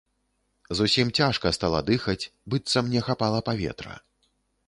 [0.77, 3.93] Зусім цяжка стала дыхаць, быццам не хапала паветра.